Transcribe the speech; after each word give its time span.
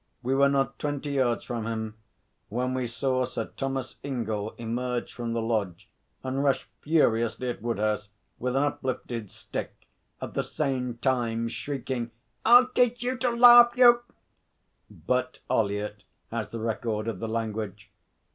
We 0.23 0.33
were 0.33 0.49
not 0.49 0.79
twenty 0.79 1.11
yards 1.11 1.43
from 1.43 1.67
him 1.67 1.95
when 2.49 2.73
we 2.73 2.87
saw 2.87 3.23
Sir 3.23 3.51
Thomas 3.55 3.97
Ingell 4.03 4.55
emerge 4.57 5.13
from 5.13 5.33
the 5.33 5.43
lodge 5.43 5.87
and 6.23 6.43
rush 6.43 6.67
furiously 6.81 7.49
at 7.49 7.61
Woodhouse 7.61 8.09
with 8.39 8.55
an 8.55 8.63
uplifted 8.63 9.29
stick, 9.29 9.85
at 10.19 10.33
the 10.33 10.41
same 10.41 10.97
time 10.97 11.47
shrieking: 11.47 12.09
'I'll 12.43 12.69
teach 12.69 13.03
you 13.03 13.15
to 13.17 13.29
laugh, 13.29 13.73
you' 13.77 14.01
but 14.89 15.37
Ollyett 15.51 16.03
has 16.31 16.49
the 16.49 16.59
record 16.59 17.07
of 17.07 17.19
the 17.19 17.27
language. 17.29 17.91